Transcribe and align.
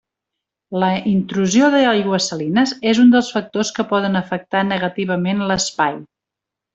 La 0.83 0.87
intrusió 1.11 1.67
d'aigües 1.75 2.29
salines 2.31 2.73
és 2.93 3.01
un 3.05 3.13
dels 3.17 3.29
factors 3.37 3.71
que 3.77 3.85
poden 3.95 4.21
afectar 4.25 4.63
negativament 4.75 5.45
l'espai. 5.53 6.01